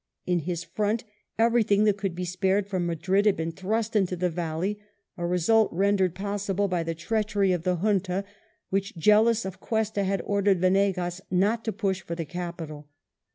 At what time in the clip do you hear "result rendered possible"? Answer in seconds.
5.27-6.67